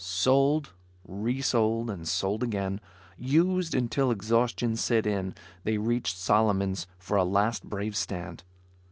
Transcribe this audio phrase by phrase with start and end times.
[0.03, 0.71] Sold,
[1.07, 2.81] resold and sold again,
[3.19, 8.41] used until exhaustion set in, they reached Solomon's for a last brave stand.